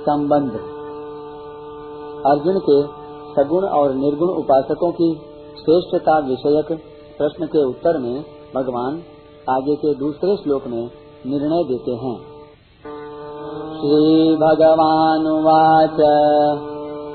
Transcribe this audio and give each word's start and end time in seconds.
संबंध। 0.00 0.52
अर्जुन 2.26 2.58
के 2.58 2.98
सगुण 3.34 3.64
और 3.64 3.94
निर्गुण 3.94 4.28
उपासकों 4.28 4.92
की 4.92 5.20
श्रेष्ठता 5.58 6.18
विषयक 6.18 6.80
प्रश्न 7.18 7.46
के 7.46 7.64
उत्तर 7.64 7.98
में 7.98 8.24
भगवान 8.54 9.02
आगे 9.50 9.74
के 9.74 9.94
दूसरे 9.94 10.36
श्लोक 10.36 10.66
में 10.66 10.90
निर्णय 11.26 11.64
देते 11.64 11.90
हैं। 11.90 12.38
श्री 13.78 14.36
भगवान 14.36 15.44
वाच 15.44 16.00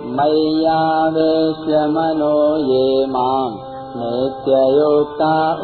मैयावेश्य 0.06 1.88
मनो 1.88 2.58
ये 2.58 3.06
माम 3.06 3.58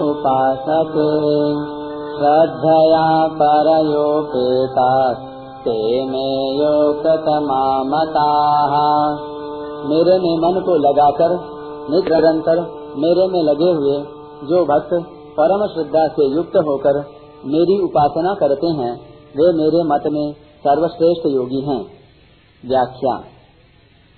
उपासते 0.09 1.55
श्रद्धया 2.15 3.27
परयोपेता। 3.27 5.28
ते 5.59 6.05
मे 6.05 6.55
योगतमामताः 6.63 7.29
मेरे 9.89 10.19
में 10.19 10.37
मन 10.37 10.59
को 10.59 10.75
लगाकर 10.75 11.29
निरंतर 11.89 12.59
मेरे 12.97 13.27
में 13.27 13.43
लगे 13.43 13.71
हुए 13.71 14.19
जो 14.47 14.65
भक्त 14.65 14.89
परम 15.39 15.67
श्रद्धा 15.67 16.07
से 16.07 16.35
युक्त 16.35 16.55
होकर 16.55 17.19
मेरी 17.45 17.83
उपासना 17.83 18.33
करते 18.33 18.67
हैं, 18.67 18.93
वे 19.37 19.53
मेरे 19.53 19.83
मत 19.83 20.03
में 20.13 20.33
सर्वश्रेष्ठ 20.59 21.25
योगी 21.25 21.61
हैं। 21.61 21.85
व्याख्या। 22.65 23.23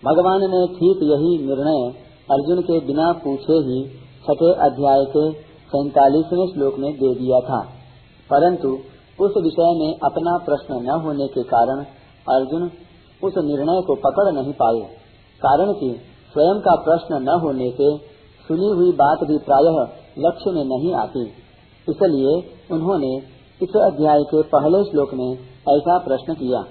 भगवान 0.06 0.40
ने 0.42 0.68
ठीक 0.68 1.00
यही 1.04 1.48
निर्णय 1.48 1.94
अर्जुन 2.32 2.62
के 2.62 2.80
बिना 2.86 3.12
पूछे 3.12 3.54
ही 3.54 3.86
छठे 4.28 4.54
अध्याय 4.54 5.06
के 5.06 5.32
सैतालीसवें 5.72 6.54
श्लोक 6.54 6.74
में 6.80 6.94
दे 6.94 7.16
दिया 7.16 7.40
था। 7.40 7.60
परंतु 8.30 8.78
उस 9.20 9.34
विषय 9.38 9.74
में 9.76 9.90
अपना 10.04 10.38
प्रश्न 10.46 10.80
न 10.84 11.02
होने 11.02 11.28
के 11.28 11.44
कारण 11.44 11.84
अर्जुन 12.28 12.64
उस 13.24 13.34
निर्णय 13.38 13.82
को 13.82 13.96
पकड़ 13.96 14.32
नहीं 14.34 14.54
पाए 14.54 14.82
कारण 15.42 15.74
कि 15.74 15.90
स्वयं 16.34 16.60
का 16.60 16.76
प्रश्न 16.76 17.22
न 17.22 17.40
होने 17.44 17.70
से 17.72 17.90
सुनी 18.50 18.70
हुई 18.72 18.92
बात 18.92 19.24
भी 19.28 19.38
प्रायः 19.38 19.78
लक्ष्य 20.20 20.52
में 20.52 20.64
नहीं 20.66 20.94
आती। 20.94 21.24
इसलिए 21.88 22.34
उन्होंने 22.72 23.12
इस 23.62 23.76
अध्याय 23.82 24.24
के 24.24 24.42
पहले 24.48 24.84
श्लोक 24.84 25.14
में 25.14 25.30
ऐसा 25.70 25.98
प्रश्न 25.98 26.34
किया। 26.34 26.62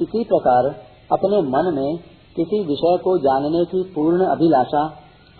इसी 0.00 0.24
प्रकार 0.24 0.68
अपने 1.12 1.40
मन 1.42 1.72
में 1.74 1.98
किसी 2.36 2.60
विषय 2.64 2.96
को 2.96 3.18
जानने 3.18 3.64
की 3.64 3.82
पूर्ण 3.94 4.26
अभिलाषा 4.26 4.84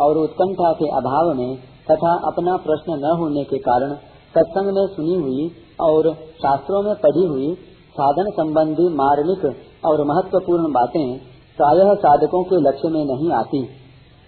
और 0.00 0.18
उत्कंठा 0.18 0.72
के 0.72 0.88
अभाव 0.96 1.32
में 1.34 1.56
तथा 1.90 2.12
अपना 2.26 2.56
प्रश्न 2.56 2.98
न 3.04 3.16
होने 3.18 3.44
के 3.44 3.58
कारण 3.58 3.94
सत्संग 4.34 4.74
में 4.74 4.86
सुनी 4.86 5.14
हुई 5.14 5.48
और 5.78 6.12
शास्त्रों 6.38 6.82
में 6.82 6.94
पढ़ी 6.96 7.26
हुई 7.26 7.54
साधन 7.94 8.30
संबंधी 8.32 8.88
मार्मिक 8.94 9.44
और 9.84 10.04
महत्वपूर्ण 10.06 10.72
बातें 10.72 11.04
प्रायः 11.58 11.92
साधकों 11.98 12.42
के 12.44 12.60
लक्ष्य 12.62 12.88
में 12.88 13.04
नहीं 13.06 13.30
आती। 13.34 13.62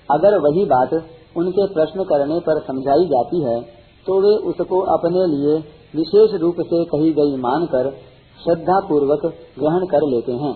अगर 0.08 0.38
वही 0.40 0.64
बात 0.66 0.94
उनके 1.36 1.66
प्रश्न 1.74 2.04
करने 2.04 2.38
पर 2.42 2.60
समझाई 2.62 3.08
जाती 3.08 3.42
है 3.42 3.60
तो 4.06 4.20
वे 4.20 4.34
उसको 4.50 4.80
अपने 4.92 5.24
लिए 5.28 5.56
विशेष 5.94 6.40
रूप 6.40 6.60
से 6.62 6.84
कही 6.86 7.12
गई 7.14 7.36
मानकर 7.40 7.90
श्रद्धा 8.38 8.78
पूर्वक 8.88 9.24
ग्रहण 9.58 9.86
कर 9.86 10.06
लेते 10.08 10.32
हैं। 10.38 10.52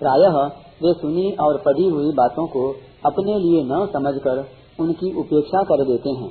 प्रायः 0.00 0.38
वे 0.80 0.92
सुनी 0.94 1.30
और 1.40 1.56
पढ़ी 1.64 1.88
हुई 1.88 2.12
बातों 2.14 2.46
को 2.48 2.62
अपने 3.04 3.38
लिए 3.38 3.62
न 3.64 3.86
समझकर 3.92 4.44
उनकी 4.78 5.12
उपेक्षा 5.20 5.62
कर 5.64 5.84
देते 5.84 6.10
हैं, 6.12 6.30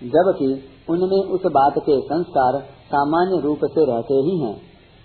जबकि 0.00 0.48
उनमें 0.88 1.20
उस 1.24 1.40
बात 1.46 1.74
के 1.78 2.00
संस्कार 2.00 2.58
सामान्य 2.86 3.40
रूप 3.42 3.58
से 3.64 3.84
रहते 3.84 4.14
ही 4.14 4.38
हैं, 4.38 4.54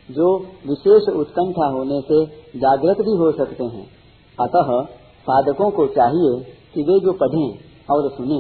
जो 0.09 0.37
विशेष 0.39 1.09
उत्कंठा 1.15 1.67
होने 1.67 2.01
से 2.01 2.25
जागृत 2.59 2.97
भी 2.97 3.17
हो 3.17 3.31
सकते 3.31 3.63
हैं। 3.63 3.85
अतः 4.37 4.71
साधकों 5.27 5.69
को 5.71 5.85
चाहिए 5.87 6.43
कि 6.73 6.81
वे 6.81 6.99
जो 6.99 7.13
पढ़ें 7.13 7.49
और 7.91 8.09
सुने, 8.11 8.39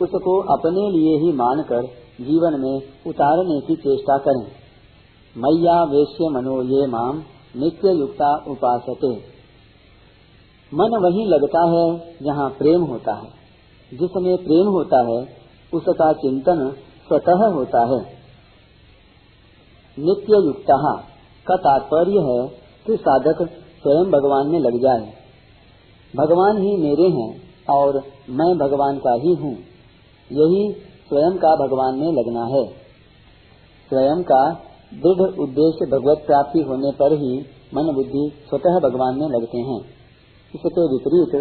उसको 0.00 0.38
अपने 0.52 0.90
लिए 0.90 1.16
ही 1.18 1.32
मानकर 1.32 1.82
जीवन 2.20 2.60
में 2.60 2.76
उतारने 3.06 3.60
की 3.60 3.76
चेष्टा 3.76 4.18
करें। 4.18 4.46
मैया 5.36 5.82
वेश्य 5.84 6.28
मनो 6.28 6.62
ये 6.62 6.86
माम 6.86 7.22
नित्य 7.56 7.92
युक्ता 7.92 8.34
उपासते। 8.48 9.12
मन 10.72 10.96
वही 11.02 11.24
लगता 11.24 11.60
है 11.70 11.84
जहाँ 12.22 12.48
प्रेम 12.50 12.82
होता 12.82 13.14
है, 13.14 13.30
जिसमें 13.92 14.36
प्रेम 14.36 14.68
होता 14.68 15.02
है 15.08 15.39
उसका 15.72 16.12
चिंतन 16.12 16.60
स्वतः 17.08 17.46
होता 17.54 17.80
है। 17.84 18.00
नित्य 19.98 20.40
युक्त 20.46 20.66
का 21.46 21.56
तात्पर्य 21.56 22.20
है 22.20 22.40
कि 22.86 22.96
साधक 22.96 23.42
स्वयं 23.82 24.10
भगवान 24.10 24.48
में 24.48 24.60
लग 24.60 24.82
जाए। 24.82 25.12
भगवान 26.16 26.58
ही 26.58 26.76
मेरे 26.76 27.08
हैं 27.08 27.30
और 27.70 27.98
मैं 28.30 28.58
भगवान 28.58 28.98
का 28.98 29.14
ही 29.14 29.34
हूँ। 29.34 29.52
यही 30.30 30.72
स्वयं 31.08 31.36
का 31.36 31.54
भगवान 31.56 31.98
में 31.98 32.12
लगना 32.12 32.44
है। 32.44 32.64
स्वयं 33.90 34.22
का 34.22 34.42
दृढ़ 34.94 35.40
उद्देश्य 35.40 35.86
भगवत 35.86 36.22
प्राप्ति 36.26 36.60
होने 36.60 36.90
पर 36.92 37.12
ही 37.12 37.38
मन 37.74 37.92
बुद्धि 37.94 38.22
स्वतः 38.48 38.78
भगवान 38.78 39.18
में 39.18 39.28
लगते 39.28 39.58
हैं। 39.58 39.80
इसके 40.54 40.86
विपरीत 40.88 41.34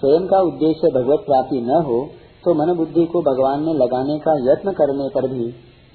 स्वयं 0.00 0.26
का 0.26 0.40
उद्देश्य 0.40 0.88
भगवत 0.94 1.24
प्राप्ति 1.26 1.60
न 1.60 1.82
हो 1.86 1.98
तो 2.46 2.54
मन 2.54 2.76
बुद्धि 2.76 3.06
को 3.06 3.20
भगवान 3.20 3.60
में 3.60 3.74
लगाने 3.74 4.18
का 4.18 4.52
यत्न 4.52 4.72
करने 4.72 5.08
पर 5.14 5.28
भी 5.28 5.44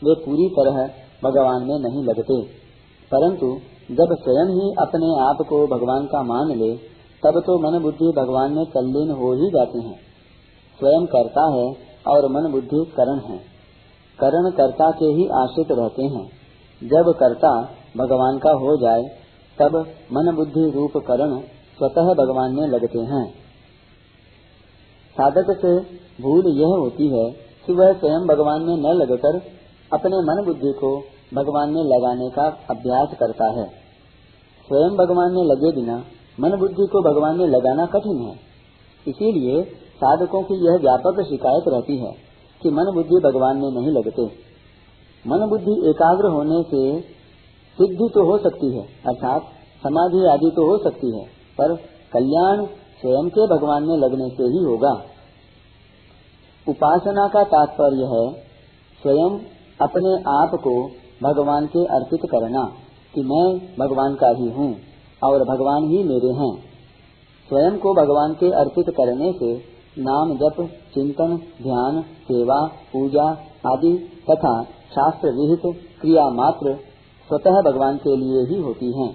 वे 0.04 0.14
पूरी 0.14 0.50
तरह 0.50 0.90
भगवान 1.24 1.64
में 1.64 1.80
नहीं 1.80 2.04
लगते। 2.04 2.42
परंतु 3.12 3.46
जब 3.92 4.16
स्वयं 4.16 4.54
ही 4.54 4.72
अपने 4.80 5.22
आप 5.22 5.38
को 5.50 5.68
भगवान 5.68 6.06
का 6.06 6.24
मान 6.24 6.48
ले, 6.48 6.76
तब 7.24 7.44
तो 7.46 7.60
मन 7.60 7.84
बुद्धि 7.84 8.14
भगवान 8.18 8.52
में 8.52 8.66
तल्लीन 8.66 9.12
हो 9.12 9.34
ही 9.34 9.50
जाते 9.50 9.80
हैं। 9.80 10.00
स्वयं 10.80 11.06
करता 11.06 11.54
है 11.54 11.74
और 12.08 12.30
मन 12.32 12.52
बुद्धि 12.52 12.94
करण 12.98 13.20
है। 13.20 13.38
करण 14.20 14.52
कर्ता 14.52 14.92
के 14.92 15.06
ही 15.06 15.28
आश्रित 15.28 15.68
रहते 15.72 16.04
हैं। 16.04 16.30
जब 16.84 17.14
कर्ता 17.20 17.62
भगवान 17.98 18.38
का 18.38 18.52
हो 18.52 18.78
जाए, 18.78 19.04
तब 19.62 19.76
मन 20.14 20.36
बुद्धि 20.36 20.72
रूप 20.76 20.92
करण 20.98 21.40
स्वतः 21.78 22.14
भगवान 22.14 22.56
में 22.56 22.68
लगते 22.68 23.00
हैं। 23.00 23.41
साधक 25.16 25.50
से 25.62 25.72
भूल 26.24 26.48
यह 26.58 26.76
होती 26.78 27.08
है 27.10 27.26
कि 27.66 27.74
वह 27.74 27.92
स्वयं 27.94 28.28
भगवान 28.28 28.62
में 28.62 28.76
न 28.78 28.94
लगकर 28.96 29.38
अपने 29.92 30.20
मन 30.28 30.44
बुद्धि 30.46 30.72
को 30.76 30.92
भगवान 31.34 31.70
में 31.70 31.84
लगाने 31.86 32.30
का 32.30 32.48
अभ्यास 32.70 33.16
करता 33.20 33.50
है। 33.52 33.66
स्वयं 34.70 34.98
भगवान 34.98 35.32
में 35.32 35.44
लगे 35.46 35.72
बिना 35.72 35.98
मन 36.40 36.58
बुद्धि 36.60 36.88
को 36.88 37.02
भगवान 37.04 37.38
में 37.38 37.48
लगाना 37.48 37.86
कठिन 37.86 38.22
है। 38.22 38.34
इसीलिए 39.06 39.64
साधकों 39.96 40.42
की 40.44 40.58
यह 40.66 40.78
व्यापक 40.82 41.22
शिकायत 41.30 41.68
रहती 41.68 41.98
है 41.98 42.12
कि 42.62 42.70
मन 42.70 42.92
बुद्धि 42.96 43.22
भगवान 43.24 43.58
में 43.58 43.70
नहीं 43.72 43.92
लगते। 43.92 44.26
मन 45.26 45.48
बुद्धि 45.50 45.74
एकाग्र 45.90 46.30
होने 46.30 46.62
से 46.64 46.84
सिद्धि 47.78 48.08
तो 48.14 48.24
हो 48.26 48.38
सकती 48.38 48.70
है, 48.78 48.84
अर्थात 49.08 49.42
समाधि 49.84 50.26
आदि 50.28 50.50
तो 50.56 50.66
हो 50.68 50.78
सकती 50.84 51.12
है, 51.18 51.26
पर 51.58 51.76
कल्याण 52.14 52.66
स्वयं 53.02 53.30
के 53.30 53.46
भगवान 53.48 53.84
में 53.84 53.96
लगने 53.98 54.30
से 54.30 54.48
ही 54.48 54.64
होगा 54.64 54.94
उपासना 56.68 57.28
का 57.28 57.44
तात्पर्य 57.44 58.10
है, 58.10 58.26
स्वयं 59.02 59.38
अपने 59.80 60.12
आप 60.32 60.52
को 60.64 60.74
भगवान 61.24 61.66
के 61.68 61.86
अर्पित 61.96 62.28
करना 62.32 62.64
कि 63.14 63.22
मैं 63.22 63.46
भगवान 63.80 64.16
का 64.16 64.30
ही 64.38 64.50
हूँ 64.50 64.70
और 65.22 65.46
भगवान 65.46 65.88
ही 65.90 66.04
मेरे 66.04 66.34
हैं 66.38 66.52
स्वयं 67.50 67.78
को 67.78 67.94
भगवान 67.94 68.34
के 68.34 68.52
अर्पित 68.56 68.94
करने 68.98 69.32
से 69.34 69.50
नाम 70.00 70.36
जप, 70.36 70.62
चिंतन, 70.94 71.36
ध्यान, 71.62 72.02
सेवा, 72.24 72.60
पूजा 72.94 73.26
आदि 73.68 73.92
तथा 74.30 74.54
शास्त्र 74.92 75.32
विहित 75.32 75.66
क्रिया 76.02 76.30
मात्र 76.34 76.76
स्वतः 77.30 77.60
भगवान 77.62 77.98
के 77.98 78.16
लिए 78.18 78.46
ही 78.46 78.62
होती 78.62 78.92
हैं। 79.00 79.12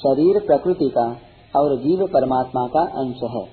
शरीर 0.00 0.38
प्रकृति 0.46 0.88
का 0.88 1.04
और 1.54 1.76
जीव 1.78 2.04
परमात्मा 2.12 2.66
का 2.68 2.82
अंश 3.00 3.22
है। 3.30 3.44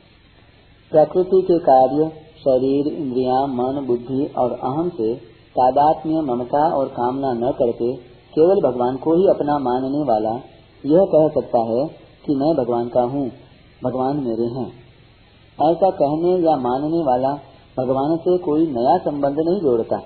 प्रकृति 0.92 1.42
के 1.44 1.58
कार्य, 1.62 2.10
शरीर, 2.40 2.88
इंद्रिया, 2.90 3.40
मन, 3.54 3.86
बुद्धि 3.88 4.26
और 4.38 4.52
अहम 4.54 4.90
से 4.92 5.14
तादात्म्य, 5.56 6.22
ममता 6.24 6.62
और 6.76 6.88
कामना 6.94 7.34
न 7.36 7.52
करके 7.54 7.90
केवल 8.34 8.62
भगवान 8.64 8.98
को 8.98 9.14
ही 9.16 9.28
अपना 9.30 9.58
मानने 9.62 10.04
वाला 10.08 10.34
यह 10.84 11.06
कह 11.12 11.28
सकता 11.32 11.62
है 11.68 11.86
कि 12.26 12.36
मैं 12.36 12.54
भगवान 12.56 12.88
का 12.90 13.02
हूँ, 13.08 13.26
भगवान 13.82 14.24
मेरे 14.24 14.48
हैं। 14.54 14.68
ऐसा 15.58 15.90
कहने 15.96 16.34
या 16.44 16.56
मानने 16.60 17.02
वाला 17.06 17.32
भगवान 17.78 18.16
से 18.20 18.38
कोई 18.44 18.68
नया 18.70 18.98
संबंध 19.04 19.40
नहीं 19.40 19.60
जोड़ता। 19.62 19.98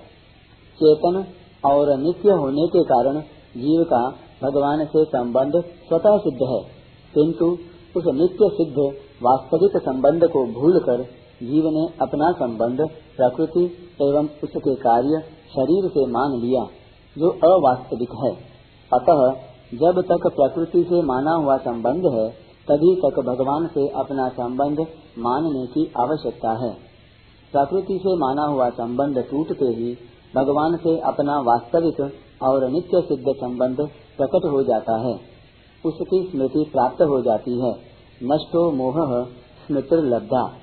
चेतन 0.80 1.24
और 1.63 1.92
नित्य 2.00 2.38
होने 2.38 2.66
के 2.68 2.84
कारण 2.86 3.19
जीव 3.57 3.84
का 3.89 4.01
भगवान 4.42 4.86
से 4.88 5.04
संबंध 5.07 5.60
स्वतः 5.84 6.18
सिद्ध 6.19 6.39
है, 6.44 6.60
किंतु 7.13 7.56
उस 7.98 8.04
नित्य 8.07 8.50
सिद्ध, 8.54 8.78
वास्तविक 9.24 9.81
संबंध 9.81 10.24
को 10.24 10.62
भूलकर 10.62 11.04
जीव 11.44 11.63
ने 11.68 11.88
अपना 12.01 12.31
संबंध, 12.31 12.78
प्रकृति 13.18 13.66
एवं 14.01 14.25
उसके 14.44 14.75
कार्य 14.75 15.24
शरीर 15.56 15.90
से 15.90 16.06
मान 16.06 16.31
लिया, 16.42 16.63
जो 17.18 17.30
अवास्तविक 17.30 18.10
है। 18.25 18.31
अतः, 18.94 19.31
जब 19.78 20.01
तक 20.01 20.28
प्रकृति 20.28 20.84
से 20.84 21.01
माना 21.01 21.31
हुआ 21.31 21.57
संबंध 21.57 22.06
है, 22.06 22.30
तभी 22.69 22.95
तक 22.95 23.19
भगवान 23.19 23.68
से 23.68 23.88
अपना 23.88 24.30
संबंध 24.30 24.78
मानने 25.19 25.66
की 25.66 25.92
आवश्यकता 26.00 26.51
है। 26.51 26.74
प्रकृति 27.51 27.98
से 27.98 28.16
माना 28.18 28.44
हुआ 28.44 28.69
संबंध 28.69 29.18
टूटते 29.18 29.66
ही, 29.66 29.98
भगवान 30.36 30.75
से 30.75 31.00
अपना 31.00 31.39
वास्तविक 31.39 32.12
और 32.44 32.69
नित्य 32.69 33.01
सिद्ध 33.01 33.25
संबंध 33.28 33.78
प्रकट 34.18 34.46
हो 34.51 34.63
जाता 34.63 34.98
है। 34.98 35.32
उसकी 35.85 36.30
स्मृति 36.31 36.69
प्राप्त 36.74 37.01
हो 37.01 37.21
जाती 37.21 37.62
है। 37.62 37.71
नष्टो 38.24 38.71
मोह 38.71 39.25
स्मृति 39.68 39.95
लब्धा 39.95 40.53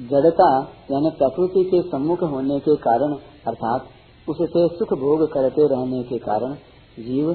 जड़ता, 0.00 0.60
यानी 0.92 1.10
प्रकृति 1.10 1.64
के 1.64 1.82
सम्मुख 1.82 2.22
होने 2.22 2.60
के 2.60 2.76
कारण, 2.76 3.14
अर्थात 3.46 3.84
उससे 4.28 4.68
सुख 4.68 4.88
भोग 4.88 5.32
करते 5.32 5.62
रहने 5.62 6.02
के 6.02 6.18
कारण, 6.18 6.54
जीव 6.98 7.34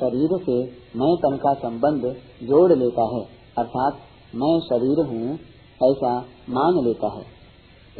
शरीर 0.00 0.28
से 0.42 0.64
मैं 0.98 1.16
तन 1.16 1.36
का 1.36 1.54
संबंध 1.54 2.02
जोड़ 2.42 2.72
लेता 2.72 3.02
है। 3.02 3.22
अर्थात, 3.58 3.94
मैं 4.34 4.60
शरीर 4.60 5.06
हूँ, 5.06 5.34
ऐसा 5.90 6.18
मान 6.50 6.84
लेता 6.84 7.06
है। 7.06 7.22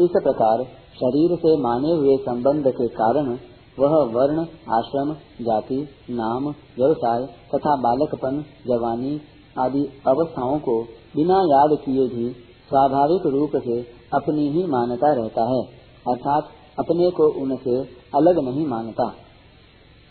इस 0.01 0.11
प्रकार 0.17 0.65
शरीर 0.95 1.37
से 1.37 1.57
माने 1.57 1.93
हुए 1.93 2.17
संबंध 2.17 2.69
के 2.69 2.89
कारण 2.89 3.39
वह 3.79 3.95
वर्ण, 4.15 4.45
आश्रम, 4.75 5.13
जाति, 5.41 5.89
नाम, 6.11 6.49
व्यवसाय 6.79 7.27
तथा 7.55 7.77
बालकपन, 7.77 8.45
जवानी 8.67 9.21
आदि 9.59 9.85
अवस्थाओं 10.07 10.59
को 10.59 10.83
बिना 11.17 11.39
याद 11.47 11.79
किए 11.85 12.09
भी 12.09 12.31
स्वाभाविक 12.69 13.27
रूप 13.27 13.51
से 13.57 13.81
अपनी 14.15 14.49
ही 14.49 14.65
मानता 14.67 15.13
रहता 15.13 15.43
है, 15.43 15.63
अर्थात 16.09 16.49
अपने 16.79 17.11
को 17.11 17.29
उनसे 17.43 17.77
अलग 18.15 18.39
नहीं 18.45 18.67
मानता। 18.67 19.09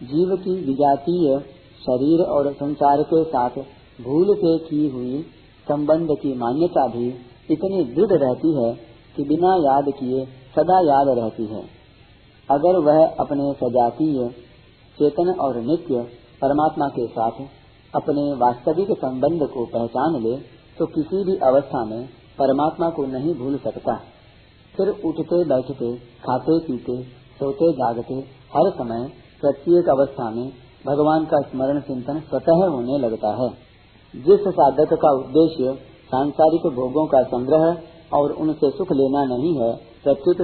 जीव 0.02 0.36
की 0.36 0.56
विजातीय 0.66 1.40
शरीर 1.80 2.22
और 2.22 2.52
संसार 2.54 3.02
के 3.04 3.24
साथ 3.24 3.50
भूल 4.04 4.36
से 4.36 4.58
की 4.58 4.90
हुई 4.90 5.22
संबंध 5.68 6.10
की 6.12 6.34
मान्यता 6.34 6.88
भी 6.88 7.08
इतनी 7.52 7.84
दृढ़ 7.84 8.18
रहती 8.20 8.54
है 8.56 8.74
कि 9.16 9.24
बिना 9.24 9.56
याद 9.56 9.86
किए 10.00 10.26
सदा 10.56 10.80
याद 10.80 11.08
रहती 11.18 11.46
है। 11.46 11.77
अगर 12.50 12.78
वह 12.80 13.06
अपने 13.20 13.54
सजातीय, 13.54 14.28
चेतन 14.98 15.30
और 15.40 15.58
नित्य 15.62 16.02
परमात्मा 16.42 16.88
के 16.88 17.08
साथ 17.08 17.42
अपने 17.94 18.24
वास्तविक 18.34 18.92
संबंध 18.98 19.44
को 19.48 19.66
पहचान 19.66 20.16
ले 20.22 20.36
तो 20.78 20.86
किसी 20.86 21.24
भी 21.24 21.36
अवस्था 21.38 21.84
में 21.86 22.06
परमात्मा 22.40 22.90
को 22.90 23.06
नहीं 23.06 23.34
भूल 23.36 23.58
सकता। 23.58 23.96
फिर 24.76 24.90
उठते, 25.06 25.44
बैठते, 25.46 25.96
खाते, 25.98 26.60
पीते, 26.60 27.04
सोते, 27.40 27.72
जागते, 27.74 28.16
हर 28.54 28.70
समय 28.72 29.08
प्रत्येक 29.42 29.90
अवस्था 29.90 30.30
में 30.30 30.52
भगवान 30.86 31.26
का 31.26 31.40
स्मरण 31.42 31.80
चिंतन 31.80 32.20
स्वतः 32.20 32.62
होने 32.68 32.98
लगता 32.98 33.32
है। 33.42 33.50
जिस 34.14 34.48
साधक 34.48 34.94
का 34.94 35.12
उद्देश्य 35.12 35.74
सांसारिक 36.06 36.68
भोगों 36.76 37.06
का 37.08 37.24
संग्रह 37.24 37.66
और 38.18 38.32
उनसे 38.32 38.70
सुख 38.70 38.92
लेना 38.92 39.24
नहीं 39.26 39.56
है, 39.62 39.76
प्रत्युत 40.04 40.42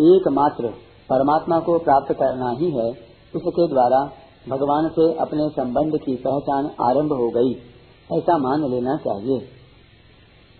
एकमात्र 0.00 0.72
परमात्मा 1.08 1.58
को 1.58 1.78
प्राप्त 1.78 2.12
करना 2.12 2.50
ही 2.50 2.70
है 2.70 2.90
उसके 3.36 3.68
द्वारा 3.68 4.10
भगवान 4.48 4.88
से 4.88 5.12
अपने 5.14 5.48
संबंध 5.48 5.96
की 5.96 6.16
पहचान 6.16 6.70
आरंभ 6.80 7.12
हो 7.12 7.28
गई। 7.28 7.52
ऐसा 8.18 8.38
मान 8.38 8.70
लेना 8.70 8.96
चाहिए। 8.96 9.36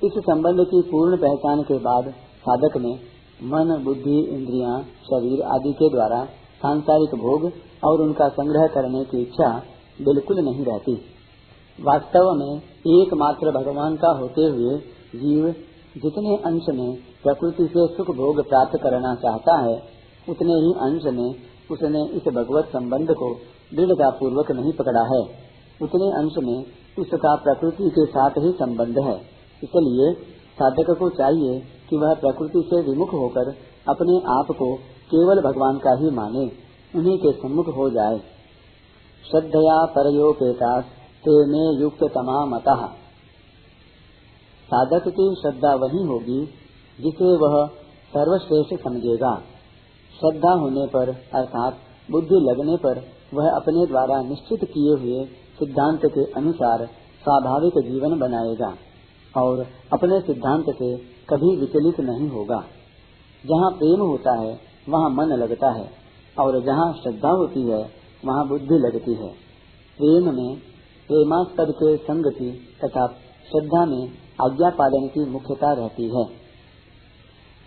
इस 0.03 0.13
संबंध 0.19 0.61
की 0.61 0.81
पूर्ण 0.83 1.17
पहचान 1.17 1.63
के 1.63 1.79
बाद 1.79 2.11
साधक 2.41 2.77
में 2.77 2.95
मन 3.43 3.83
बुद्धि 3.85 4.19
इंद्रियाँ, 4.21 4.83
शरीर 4.83 5.43
आदि 5.43 5.73
के 5.73 5.89
द्वारा 5.91 6.25
सांसारिक 6.63 7.15
भोग 7.15 7.53
और 7.85 8.01
उनका 8.01 8.29
संग्रह 8.29 8.67
करने 8.67 9.05
की 9.05 9.23
इच्छा 9.23 9.63
बिल्कुल 10.03 10.41
नहीं 10.41 10.65
रहती। 10.65 10.95
वास्तव 11.81 12.33
में 12.35 12.57
एकमात्र 12.87 13.51
भगवान 13.51 13.97
का 13.97 14.09
होते 14.09 14.43
हुए 14.43 14.79
जीव 15.17 15.49
जितने 15.97 16.37
अंश 16.37 16.63
में 16.69 16.95
प्रकृति 17.23 17.67
से 17.67 17.87
सुख 17.97 18.07
भोग 18.07 18.49
प्राप्त 18.49 18.79
करना 18.83 19.15
चाहता 19.15 19.59
है 19.59 19.94
उतने 20.29 20.53
ही 20.53 20.73
अंश 20.73 21.03
में 21.05 21.35
उसने 21.71 22.05
इस 22.17 22.23
भगवत 22.35 22.65
संबंध 22.65 23.11
को 23.11 23.35
दृढ़ता 23.75 24.11
पूर्वक 24.11 24.51
नहीं 24.51 24.73
पकड़ा 24.73 25.03
है। 25.03 25.23
उतने 25.83 26.11
अंश 26.23 26.33
में 26.39 26.65
उसका 26.99 27.37
प्रकृति 27.37 27.91
के 27.91 28.07
साथ 28.07 28.31
ही 28.31 28.53
संबंध 28.53 28.99
है। 28.99 29.17
इसलिए 29.65 30.15
साधक 30.55 30.97
को 30.99 31.09
चाहिए 31.09 31.61
कि 31.61 31.97
वह 31.97 32.15
प्रकृति 32.15 32.69
से 32.71 32.91
विमुख 32.91 33.13
होकर 33.13 33.51
अपने 33.89 34.17
आप 34.17 34.47
को 34.51 34.75
केवल 35.11 35.41
भगवान 35.41 35.79
का 35.79 35.95
ही 35.95 36.11
माने, 36.11 36.53
उन्हीं 36.99 37.19
के 37.19 37.33
सम्मुख 37.33 37.67
हो 37.69 37.91
जाए। 37.91 38.19
श्रद्धया 39.31 39.85
परयोपेतास, 39.85 40.85
ते 41.25 41.47
में 41.47 41.81
युक्त 41.81 42.05
तमाम 42.05 42.59
साधक 44.69 45.09
की 45.09 45.35
श्रद्धा 45.43 45.75
वही 45.75 46.07
होगी 46.07 46.47
जिसे 47.01 47.37
वह 47.37 47.67
सर्वश्रेष्ठ 48.17 48.85
समझेगा। 48.85 49.43
श्रद्धा 50.21 50.53
होने 50.53 50.87
पर, 50.87 51.09
अर्थात 51.35 51.77
बुद्धि 52.11 52.35
लगने 52.35 52.77
पर, 52.77 52.99
वह 53.35 53.51
अपने 53.51 53.87
द्वारा 53.87 54.23
निश्चित 54.23 54.65
किए 54.65 54.93
हुए 54.93 55.25
सिद्धांत 55.59 56.01
के 56.05 56.25
अनुसार 56.25 56.87
स्वाभाविक 57.25 57.73
जीवन 57.91 58.19
बनाएगा 58.19 58.75
और 59.43 59.67
अपने 59.93 60.21
सिद्धांत 60.21 60.65
से 60.69 60.97
कभी 61.31 61.57
विचलित 61.57 62.01
नहीं 62.01 62.29
होगा। 62.29 62.65
जहाँ 63.45 63.71
प्रेम 63.71 64.01
होता 64.01 64.41
है, 64.41 64.59
वहाँ 64.89 65.11
मन 65.11 65.25
लगता 65.25 65.71
है 65.71 65.91
और 66.39 66.61
जहाँ 66.61 66.93
श्रद्धा 66.93 67.29
होती 67.29 67.63
है, 67.63 67.83
वहाँ 68.25 68.49
बुद्धि 68.49 68.75
लगती 68.75 69.15
है। 69.15 69.29
प्रेम 69.99 70.25
में, 70.25 70.57
प्रेमास्पद 71.09 71.75
के 71.75 71.97
संग 71.97 72.33
की 72.33 72.51
तथा 72.85 73.07
श्रद्धा 73.51 73.85
में 73.85 74.09
आज्ञा 74.43 74.71
पालन 74.71 75.07
की 75.07 75.31
मुख्यता 75.31 75.73
रहती 75.73 76.05
है। 76.05 76.45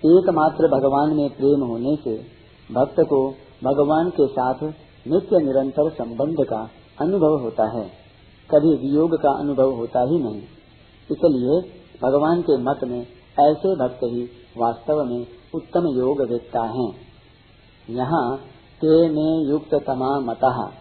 एकमात्र 0.05 0.67
भगवान 0.67 1.15
में 1.15 1.29
प्रेम 1.29 1.63
होने 1.63 1.95
से 2.03 2.36
भक्त 2.71 2.99
को 2.99 3.29
भगवान 3.63 4.09
के 4.09 4.27
साथ 4.27 4.63
नित्य 5.07 5.37
निरंतर 5.37 5.89
संबंध 5.89 6.45
का 6.45 6.69
अनुभव 7.01 7.37
होता 7.41 7.77
है। 7.77 7.85
कभी 8.51 8.75
वियोग 8.75 9.15
का 9.15 9.39
अनुभव 9.39 9.71
होता 9.71 9.99
ही 9.99 10.23
नहीं। 10.23 10.41
इसलिए 11.11 11.71
भगवान 12.03 12.41
के 12.41 12.57
मत 12.57 12.79
में 12.83 13.01
ऐसे 13.39 13.75
भक्त 13.75 13.99
ही 14.03 14.23
वास्तव 14.57 15.03
में 15.03 15.27
उत्तम 15.55 15.87
योग 15.97 16.21
वेदता 16.21 16.61
है। 16.61 17.07
यहाँ 17.89 18.37
ते 18.81 19.09
में 19.09 19.51
युक्त 19.51 19.73
तमा 19.73 20.19
मता, 20.19 20.71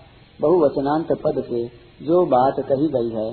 बहुवचनांत 0.40 1.06
पद 1.12 1.44
से 1.44 1.66
जो 2.02 2.26
बात 2.26 2.54
कही 2.58 2.88
गई 2.88 3.14
है, 3.14 3.30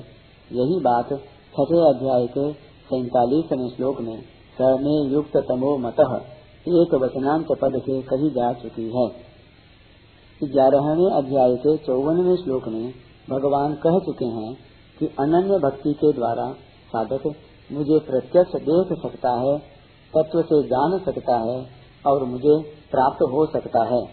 यही 0.51 0.79
बात 0.79 1.09
छठे 1.53 1.79
अध्याय 1.89 2.27
के 2.27 2.53
सैतालीसवें 2.83 3.69
श्लोक 3.69 4.01
में, 4.01 4.21
स 4.61 4.61
में 4.61 5.11
युक्त 5.11 5.37
तमो 5.37 5.77
मत 5.77 5.95
एक 6.67 6.93
वचनांत 6.93 7.45
पद 7.61 7.81
से 7.85 8.01
कही 8.01 8.29
जा 8.29 8.53
चुकी 8.53 8.83
है। 8.83 9.07
ग्यारहवें 10.51 11.11
अध्याय 11.11 11.55
के 11.55 11.77
चौवनवे 11.77 12.35
श्लोक 12.35 12.67
में 12.67 12.93
भगवान 13.29 13.73
कह 13.73 13.99
चुके 13.99 14.25
हैं 14.25 14.57
कि 14.99 15.05
अनन्य 15.05 15.59
भक्ति 15.59 15.93
के 15.93 16.13
द्वारा 16.13 16.53
साधक 16.87 17.27
मुझे 17.71 17.99
प्रत्यक्ष 17.99 18.51
देख 18.55 18.97
सकता 19.01 19.29
है, 19.29 19.57
तत्व 20.13 20.41
से 20.41 20.63
जान 20.63 20.99
सकता 21.05 21.37
है 21.37 21.65
और 22.07 22.23
मुझे 22.23 22.61
प्राप्त 22.91 23.21
हो 23.21 23.45
सकता 23.45 23.83
है। 23.83 24.05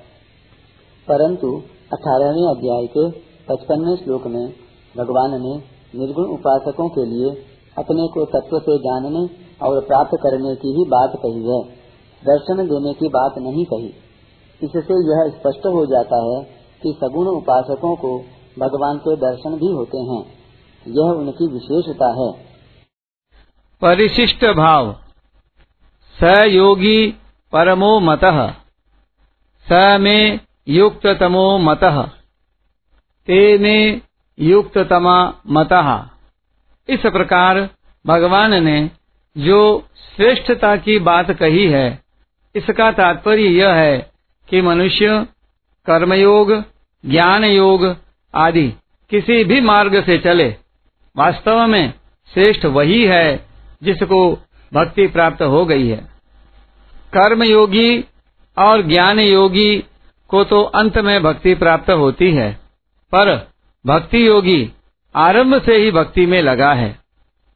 परंतु 1.09 1.63
अठारहवें 1.93 2.57
अध्याय 2.57 2.87
के 2.87 3.11
पचपनवे 3.49 3.97
श्लोक 3.97 4.27
में 4.27 4.53
भगवान 4.97 5.31
ने 5.31 5.57
निर्गुण 5.99 6.25
उपासकों 6.25 6.89
के 6.89 7.05
लिए 7.05 7.31
अपने 7.79 8.09
को 8.09 8.25
तत्व 8.25 8.59
से 8.59 8.79
जानने 8.79 9.27
और 9.67 9.85
प्राप्त 9.85 10.11
करने 10.23 10.55
की 10.55 10.69
ही 10.69 10.85
बात 10.89 11.13
कही 11.17 11.49
है। 11.49 11.80
दर्शन 12.25 12.57
देने 12.57 12.93
की 12.93 13.09
बात 13.09 13.35
नहीं 13.39 13.65
कही। 13.65 13.95
इससे 14.63 14.79
यह 14.79 15.33
स्पष्ट 15.39 15.67
हो 15.67 15.87
जाता 15.87 16.17
है 16.17 16.45
कि 16.83 16.99
सगुण 17.05 17.27
उपासकों 17.27 17.97
को 17.97 18.19
भगवान 18.59 18.99
के 18.99 19.17
दर्शन 19.17 19.51
भी 19.51 19.67
होते 19.67 19.99
हैं। 19.99 20.27
यह 20.89 21.11
उनकी 21.11 21.47
विशेषता 21.47 22.07
है। 22.07 22.33
परिशिष्ट 23.83 24.45
भाव। 24.45 24.97
स 26.23 26.47
योगी 26.49 27.11
परमो 27.53 28.01
मत। 28.01 28.21
स 29.69 29.99
में 30.01 30.39
ते 30.69 31.59
मतः। 31.59 32.11
युक्त 34.41 34.79
तमा 34.79 35.35
मत। 35.47 35.69
इस 36.89 37.01
प्रकार 37.01 37.71
भगवान 38.07 38.65
ने 38.65 38.91
जो 39.39 39.85
श्रेष्ठता 40.17 40.77
की 40.77 40.99
बात 40.99 41.31
कही 41.31 41.67
है 41.67 42.00
इसका 42.55 42.91
तात्पर्य 42.93 43.43
यह 43.43 43.73
है 43.73 44.11
कि 44.49 44.61
मनुष्य, 44.63 45.27
कर्मयोग 45.87 46.53
ज्ञान 47.05 47.45
योग 47.45 47.97
आदि 48.35 48.67
किसी 49.11 49.45
भी 49.45 49.61
मार्ग 49.61 50.03
से 50.05 50.19
चले, 50.19 50.49
वास्तव 51.17 51.67
में 51.67 51.93
श्रेष्ठ 52.35 52.65
वही 52.67 53.05
है 53.05 53.47
जिसको 53.83 54.21
भक्ति 54.73 55.07
प्राप्त 55.07 55.43
हो 55.43 55.65
गई 55.67 55.89
है। 55.89 55.97
कर्मयोगी 57.13 58.05
और 58.57 58.83
ज्ञान 58.83 59.21
योगी 59.21 59.77
को 60.31 60.45
तो 60.45 60.63
अंत 60.63 60.99
में 60.99 61.23
भक्ति 61.23 61.55
प्राप्त 61.55 61.91
होती 61.91 62.31
है, 62.31 62.53
पर 63.13 63.35
भक्ति 63.85 64.27
योगी 64.27 64.71
आरंभ 65.15 65.63
से 65.63 65.77
ही 65.77 65.91
भक्ति 65.91 66.27
में 66.27 66.41
लगा 66.43 66.73
है, 66.73 66.99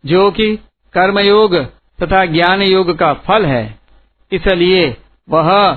जो 0.05 0.31
कि 0.31 0.57
कर्मयोग 0.95 1.57
तथा 1.99 2.25
ज्ञान 2.25 2.63
योग 2.63 2.97
का 2.99 3.13
फल 3.15 3.45
है। 3.47 3.84
इसलिए 4.33 4.87
वह 5.29 5.75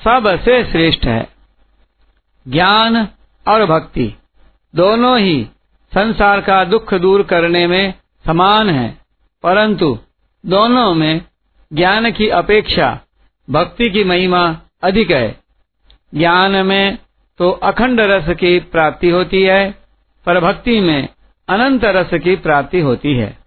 सबसे 0.00 0.62
श्रेष्ठ 0.64 1.04
है। 1.04 1.26
ज्ञान 2.46 2.96
और 3.46 3.64
भक्ति 3.66 4.12
दोनों 4.74 5.18
ही 5.18 5.46
संसार 5.92 6.40
का 6.40 6.64
दुख 6.64 6.94
दूर 6.94 7.22
करने 7.22 7.66
में 7.66 7.94
समान 8.26 8.70
है, 8.70 8.88
परंतु 9.44 9.98
दोनों 10.44 10.94
में 10.94 11.20
ज्ञान 11.72 12.10
की 12.10 12.28
अपेक्षा 12.28 12.98
भक्ति 13.48 13.90
की 13.90 14.04
महिमा 14.04 14.44
अधिक 14.82 15.10
है। 15.10 15.40
ज्ञान 16.14 16.56
में 16.66 16.98
तो 17.40 17.50
अखंड 17.50 18.00
रस 18.00 18.28
की 18.36 18.58
प्राप्ति 18.60 19.10
होती 19.10 19.42
है, 19.42 19.70
पर 20.26 20.40
भक्ति 20.40 20.80
में 20.80 21.08
अनंत 21.48 21.84
रस 21.84 22.10
की 22.14 22.36
प्राप्ति 22.36 22.80
होती 22.80 23.14
है। 23.16 23.38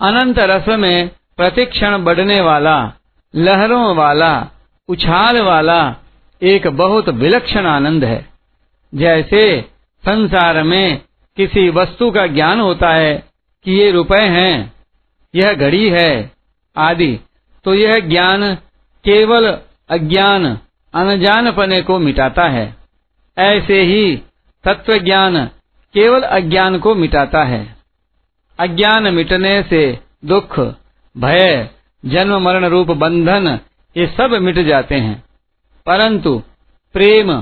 अनंत 0.00 0.38
रस 0.40 0.68
में 0.68 1.10
प्रतिक्षण 1.36 2.04
बढ़ने 2.04 2.40
वाला, 2.40 2.92
लहरों 3.36 3.96
वाला, 3.96 4.48
उछाल 4.88 5.40
वाला 5.40 5.96
एक 6.42 6.66
बहुत 6.66 7.08
विलक्षण 7.08 7.66
आनंद 7.66 8.04
है। 8.04 8.28
जैसे 8.94 9.60
संसार 10.06 10.62
में 10.62 11.02
किसी 11.36 11.68
वस्तु 11.68 12.10
का 12.10 12.26
ज्ञान 12.26 12.60
होता 12.60 12.90
है 12.90 13.24
कि 13.64 13.72
ये 13.72 13.90
रुपए 13.90 14.20
हैं, 14.20 14.72
यह 15.34 15.52
घड़ी 15.52 15.88
है, 15.88 16.32
आदि 16.76 17.18
तो 17.64 17.74
यह 17.74 17.98
ज्ञान 17.98 18.54
केवल 19.04 19.58
अज्ञान, 19.88 20.58
अनजानपने 20.94 21.82
को 21.82 21.98
मिटाता 21.98 22.44
है। 22.44 22.76
ऐसे 23.38 23.82
ही 23.82 24.22
तत्व 24.64 24.98
ज्ञान 24.98 25.46
केवल 25.94 26.22
अज्ञान 26.22 26.78
को 26.78 26.94
मिटाता 26.94 27.44
है। 27.44 27.76
अज्ञान 28.58 29.14
मिटने 29.14 29.62
से 29.62 29.98
दुख 30.24 30.60
भय, 31.16 31.70
जन्म, 32.06 32.42
मरण, 32.42 32.64
रूप, 32.64 32.90
बंधन, 32.90 33.58
ये 33.96 34.06
सब 34.06 34.30
मिट 34.30 34.58
जाते 34.58 34.94
हैं। 34.94 35.24
परंतु 35.86 36.42
प्रेम, 36.92 37.32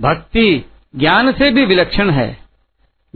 भक्ति, 0.00 0.70
ज्ञान 0.96 1.32
से 1.32 1.50
भी 1.50 1.64
विलक्षण 1.64 2.10
है। 2.10 2.38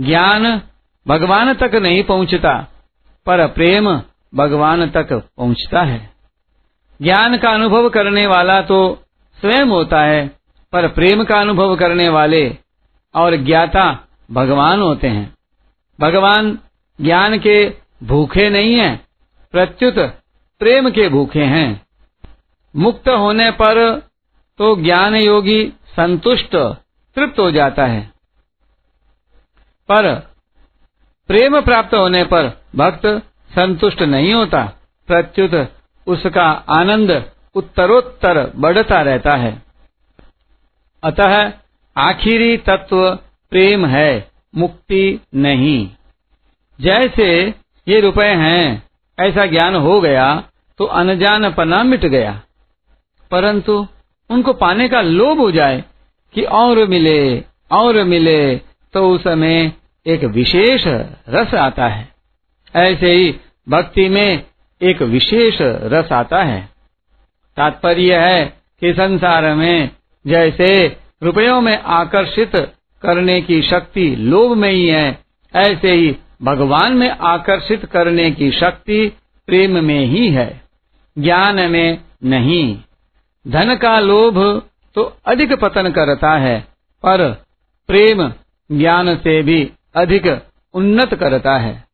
ज्ञान 0.00 0.62
भगवान 1.08 1.54
तक 1.54 1.74
नहीं 1.74 2.02
पहुँचता, 2.02 2.68
पर 3.26 3.46
प्रेम 3.46 4.02
भगवान 4.34 4.90
तक 4.90 5.12
पहुँचता 5.12 5.82
है। 5.82 6.12
ज्ञान 7.02 7.36
का 7.36 7.48
अनुभव 7.48 7.88
करने 7.88 8.26
वाला 8.26 8.60
तो 8.60 9.02
स्वयं 9.40 9.66
होता 9.66 10.02
है, 10.02 10.30
पर 10.72 10.88
प्रेम 10.88 11.24
का 11.24 11.40
अनुभव 11.40 11.76
करने 11.76 12.08
वाले 12.08 12.56
और 13.14 13.36
ज्ञाता 13.36 14.08
भगवान 14.30 14.80
होते 14.80 15.08
हैं। 15.08 15.34
भगवान 16.00 16.58
ज्ञान 17.00 17.38
के 17.38 17.74
भूखे 18.02 18.50
नहीं 18.50 18.74
हैं 18.74 19.06
प्रत्युत 19.52 19.98
प्रेम 20.58 20.90
के 20.90 21.08
भूखे 21.08 21.44
हैं। 21.44 21.86
मुक्त 22.76 23.08
होने 23.08 23.50
पर 23.50 23.98
तो 24.58 24.82
ज्ञान 24.82 25.14
योगी 25.16 25.72
संतुष्ट, 25.96 26.56
तृप्त 27.16 27.38
हो 27.38 27.50
जाता 27.50 27.86
है। 27.86 28.12
पर 29.88 30.14
प्रेम 31.26 31.60
प्राप्त 31.60 31.94
होने 31.94 32.24
पर 32.24 32.64
भक्त 32.76 33.06
संतुष्ट 33.54 34.02
नहीं 34.02 34.34
होता। 34.34 34.72
प्रत्युत 35.06 35.76
उसका 36.06 36.64
आनंद 36.68 37.32
उत्तरोत्तर 37.54 38.52
बढ़ता 38.56 39.02
रहता 39.02 39.36
है। 39.36 39.62
अतः 41.02 41.52
आखिरी 41.96 42.56
तत्व 42.56 43.14
प्रेम 43.50 43.86
है, 43.86 44.30
मुक्ति 44.56 45.20
नहीं। 45.34 45.90
जैसे 46.80 47.54
ये 47.88 48.00
रुपए 48.00 48.28
हैं 48.28 48.91
ऐसा 49.22 49.46
ज्ञान 49.46 49.74
हो 49.74 50.00
गया 50.00 50.42
तो 50.78 50.84
अनजान 50.84 51.52
पना 51.52 51.82
मिट 51.82 52.04
गया। 52.06 52.40
परंतु 53.30 53.86
उनको 54.30 54.52
पाने 54.52 54.88
का 54.88 55.00
लोभ 55.00 55.38
हो 55.38 55.50
जाए 55.50 55.84
कि 56.34 56.42
और 56.42 56.86
मिले 56.86 57.44
और 57.72 58.02
मिले 58.04 58.56
तो 58.94 59.10
उस 59.10 59.20
समय 59.20 59.72
एक 60.06 60.24
विशेष 60.24 60.82
रस 61.28 61.54
आता 61.54 61.86
है। 61.88 62.08
ऐसे 62.76 63.12
ही 63.12 63.34
भक्ति 63.68 64.08
में 64.08 64.42
एक 64.82 65.02
विशेष 65.02 65.58
रस 65.60 66.12
आता 66.12 66.42
है। 66.42 66.68
तात्पर्य 67.56 68.16
है 68.16 68.44
कि 68.80 68.92
संसार 68.92 69.54
में 69.54 69.90
जैसे 70.26 70.96
रुपयों 71.22 71.60
में 71.60 71.78
आकर्षित 71.78 72.56
करने 73.02 73.40
की 73.40 73.62
शक्ति 73.62 74.16
लोभ 74.16 74.56
में 74.56 74.70
ही 74.70 74.88
है, 74.88 75.18
ऐसे 75.54 75.92
ही 75.92 76.16
भगवान 76.44 76.92
में 76.92 77.10
आकर्षित 77.10 77.84
करने 77.84 78.30
की 78.30 78.50
शक्ति 78.50 79.16
प्रेम 79.46 79.84
में 79.84 80.00
ही 80.00 80.30
है, 80.30 80.60
ज्ञान 81.18 81.70
में 81.70 81.98
नहीं। 82.24 82.78
धन 83.48 83.76
का 83.76 84.00
लोभ 84.00 84.62
तो 84.94 85.16
अधिक 85.26 85.52
पतन 85.52 85.90
करता 85.90 86.36
है, 86.36 86.60
पर 87.02 87.44
प्रेम 87.86 88.32
ज्ञान 88.72 89.16
से 89.16 89.42
भी 89.42 89.72
अधिक 89.94 90.42
उन्नत 90.74 91.14
करता 91.14 91.56
है। 91.58 91.84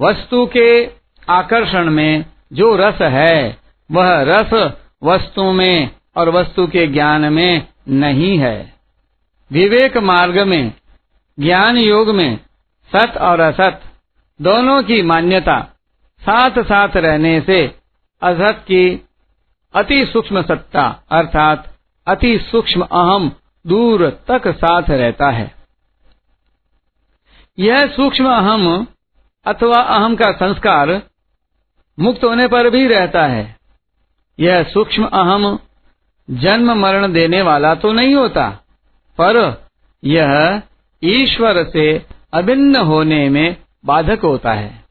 वस्तु 0.00 0.46
के 0.46 0.90
आकर्षण 1.28 1.90
में 1.90 2.24
जो 2.52 2.76
रस 2.76 2.98
है, 3.02 3.56
वह 3.92 4.22
रस 4.22 4.72
वस्तु 5.02 5.52
में 5.52 5.90
और 6.16 6.28
वस्तु 6.28 6.66
के 6.66 6.86
ज्ञान 6.86 7.32
में 7.32 7.66
नहीं 7.88 8.38
है। 8.38 8.72
विवेक 9.52 9.96
मार्ग 9.96 10.38
में, 10.38 10.72
ज्ञान 11.40 11.78
योग 11.78 12.10
में 12.10 12.40
सत 12.92 13.16
और 13.16 13.40
असत 13.40 13.80
दोनों 14.40 14.82
की 14.82 15.00
मान्यता 15.02 15.60
साथ 16.22 16.62
साथ 16.64 16.96
रहने 16.96 17.40
से 17.40 17.60
असत 18.22 18.64
की 18.68 18.84
अति 19.74 20.04
सूक्ष्म 20.06 20.42
सत्ता, 20.42 21.02
अर्थात 21.10 21.68
अति 22.06 22.38
सूक्ष्म 22.38 22.82
अहम 22.82 23.30
दूर 23.64 24.08
तक 24.28 24.48
साथ 24.48 24.90
रहता 24.90 25.30
है। 25.30 25.52
यह 27.58 27.86
सूक्ष्म 27.86 28.28
अहम 28.28 28.86
अथवा 29.46 29.78
अहम 29.78 30.16
का 30.16 30.30
संस्कार 30.32 30.90
मुक्त 31.98 32.24
होने 32.24 32.46
पर 32.48 32.70
भी 32.70 32.86
रहता 32.86 33.26
है। 33.26 33.56
यह 34.38 34.62
सूक्ष्म 34.64 35.04
अहम 35.04 35.58
जन्म 36.28 36.72
मरण 36.78 37.12
देने 37.12 37.42
वाला 37.42 37.74
तो 37.74 37.92
नहीं 37.92 38.14
होता, 38.14 38.48
पर 39.18 39.64
यह 40.02 40.62
ईश्वर 41.02 41.64
से 41.64 42.06
अभिन्न 42.32 42.76
होने 42.76 43.28
में 43.28 43.56
बाधक 43.84 44.20
होता 44.20 44.52
है। 44.52 44.84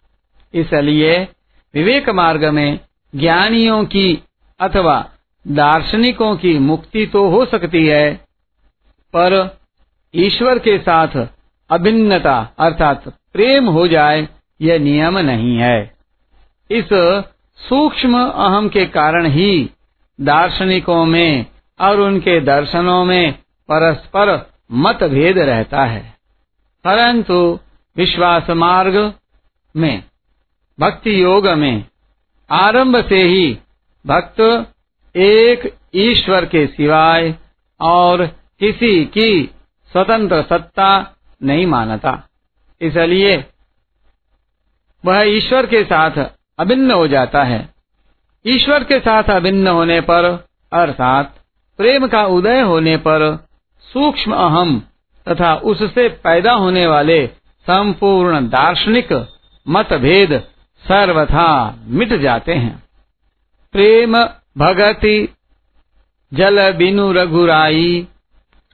इसलिए 0.53 1.27
विवेक 1.73 2.09
मार्ग 2.09 2.45
में 2.45 2.79
ज्ञानियों 3.15 3.85
की 3.85 4.23
अथवा 4.59 5.09
दार्शनिकों 5.47 6.35
की 6.35 6.57
मुक्ति 6.59 7.05
तो 7.05 7.29
हो 7.29 7.45
सकती 7.45 7.85
है, 7.87 8.13
पर 9.15 9.57
ईश्वर 10.15 10.59
के 10.59 10.77
साथ 10.77 11.27
अभिन्नता 11.69 12.53
अर्थात 12.59 13.07
प्रेम 13.33 13.67
हो 13.67 13.87
जाए, 13.87 14.27
यह 14.61 14.79
नियम 14.79 15.19
नहीं 15.19 15.57
है। 15.57 15.95
इस 16.71 16.89
सूक्ष्म 17.57 18.17
अहम 18.19 18.69
के 18.69 18.85
कारण 18.85 19.25
ही 19.25 19.69
दार्शनिकों 20.21 21.05
में 21.05 21.45
और 21.79 21.99
उनके 21.99 22.39
दर्शनों 22.41 23.05
में 23.05 23.33
परस्पर 23.71 24.49
मतभेद 24.71 25.37
रहता 25.37 25.83
है। 25.83 26.13
परंतु 26.83 27.59
विश्वास 27.97 28.49
मार्ग 28.49 29.13
में, 29.75 30.03
भक्ति 30.79 31.23
योग 31.23 31.47
में, 31.47 31.85
आरंभ 32.51 33.07
से 33.09 33.23
ही 33.23 33.57
भक्त 34.05 34.39
एक 35.15 35.75
ईश्वर 35.95 36.45
के 36.45 36.67
सिवाय 36.67 37.35
और 37.81 38.25
किसी 38.59 39.05
की 39.05 39.49
स्वतंत्र 39.91 40.41
सत्ता 40.41 41.15
नहीं 41.43 41.65
मानता। 41.65 42.27
इसलिए 42.81 43.45
वह 45.05 45.21
ईश्वर 45.21 45.65
के 45.65 45.83
साथ 45.83 46.11
अभिन्न 46.59 46.91
हो 46.91 47.07
जाता 47.07 47.43
है। 47.43 47.69
ईश्वर 48.47 48.83
के 48.83 48.99
साथ 48.99 49.23
अभिन्न 49.23 49.67
होने 49.67 50.01
पर 50.01 50.47
अर्थात 50.73 51.35
प्रेम 51.77 52.07
का 52.07 52.25
उदय 52.25 52.61
होने 52.61 52.97
पर 52.97 53.47
सूक्ष्म 53.93 54.33
अहम 54.33 54.79
तथा 55.29 55.55
उससे 55.55 56.09
पैदा 56.09 56.51
होने 56.51 56.87
वाले 56.87 57.29
संपूर्ण 57.67 58.49
दार्शनिक 58.49 59.27
मतभेद 59.67 60.43
सर्वथा 60.87 61.79
मिट 61.87 62.13
जाते 62.13 62.53
हैं। 62.53 62.83
प्रेम 63.71 64.23
भगति, 64.57 65.35
जल 66.33 66.73
बिनु 66.73 67.11
रघुराई, 67.11 68.07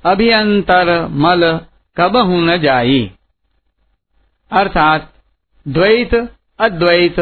अभियंतर 0.05 1.07
मल 1.07 1.59
कबहू 1.97 2.41
न 2.41 2.57
जाई। 2.57 3.11
अर्थात 4.51 5.13
द्वैत, 5.67 6.15
अद्वैत, 6.59 7.19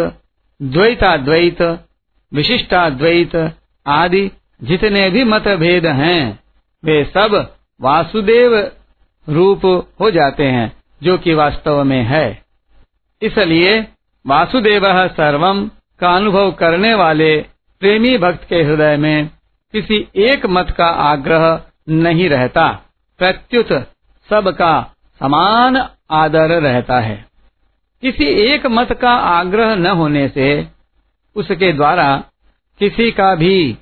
द्वैताद्वैत, 0.62 1.62
विशिष्टाद्वैत 2.34 3.58
आदि 3.88 4.32
जितने 4.64 5.10
भी 5.10 5.24
मतभेद 5.24 5.86
हैं, 5.86 6.40
वे 6.84 7.04
सब 7.04 7.56
वासुदेव 7.82 8.72
रूप 9.30 9.88
हो 10.02 10.12
जाते 10.12 10.44
हैं। 10.44 10.83
जो 11.04 11.18
कि 11.18 11.34
वास्तव 11.34 11.84
में 11.84 12.04
है। 12.04 12.46
इसलिए 13.22 13.88
वासुदेव 14.28 15.08
सर्वम 15.08 15.68
का 16.00 16.16
अनुभव 16.16 16.52
करने 16.52 16.94
वाले 16.94 17.38
प्रेमी 17.80 18.18
भक्त 18.18 18.44
के 18.50 18.64
हृदय 18.64 18.98
में 18.98 19.28
किसी 19.72 20.08
एक 20.16 20.46
मत 20.46 20.72
का 20.72 20.86
आग्रह 20.86 21.62
नहीं 21.90 22.30
रहता। 22.30 22.68
प्रत्युत 23.18 23.72
सबका 24.30 24.96
समान 25.20 25.90
आदर 26.12 26.62
रहता 26.62 27.00
है। 27.00 27.26
किसी 28.02 28.24
एक 28.24 28.66
मत 28.66 28.94
का 28.94 29.12
आग्रह 29.12 29.76
न 29.76 29.88
होने 29.88 30.28
से 30.28 30.68
उसके 31.36 31.74
द्वारा 31.74 32.24
किसी 32.80 33.12
का 33.12 33.36
भी 33.36 33.78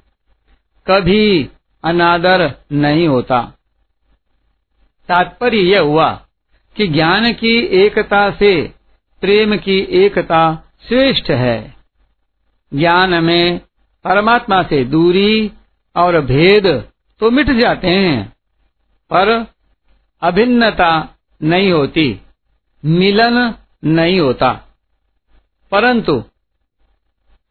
कभी 0.87 1.49
अनादर 1.83 2.53
नहीं 2.71 3.07
होता। 3.07 3.53
तात्पर्य 5.07 5.57
यह 5.57 5.81
हुआ 5.81 6.21
कि 6.75 6.87
ज्ञान 6.87 7.33
की 7.33 7.57
एकता 7.59 8.29
से 8.31 8.61
प्रेम 9.21 9.55
की 9.57 9.79
एकता 9.79 10.63
श्रेष्ठ 10.87 11.29
है। 11.29 11.75
ज्ञान 12.73 13.23
में 13.23 13.59
परमात्मा 14.03 14.63
से 14.63 14.83
दूरी 14.85 15.51
और 15.95 16.19
भेद 16.21 16.67
तो 17.19 17.31
मिट 17.31 17.49
जाते 17.51 17.87
हैं, 17.87 18.33
पर 19.09 19.45
अभिन्नता 20.21 21.17
नहीं 21.43 21.71
होती, 21.71 22.21
मिलन 22.85 23.53
नहीं 23.85 24.19
होता। 24.19 24.51
परंतु 25.71 26.19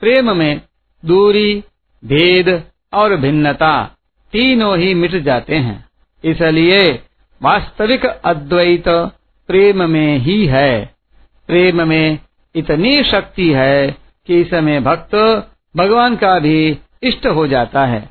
प्रेम 0.01 0.37
में 0.37 0.61
दूरी, 1.05 1.65
भेद 2.05 2.65
और 2.93 3.17
भिन्नता 3.17 3.97
तीनों 4.33 4.79
ही 4.79 4.95
मिट 4.95 5.17
जाते 5.17 5.57
हैं, 5.57 5.89
इसलिए 6.25 7.03
वास्तविक 7.43 8.07
अद्वैत 8.07 8.89
प्रेम 9.47 9.91
में 9.91 10.19
ही 10.19 10.47
है। 10.47 10.95
प्रेम 11.47 11.89
में 11.89 12.19
इतनी 12.55 13.03
शक्ति 13.03 13.53
है 13.53 13.97
कि 14.27 14.41
इसमें 14.41 14.85
भक्त 14.85 15.15
भगवान 15.77 16.17
का 16.17 16.39
भी 16.39 16.79
इष्ट 17.03 17.27
हो 17.27 17.47
जाता 17.47 17.87
है। 17.87 18.11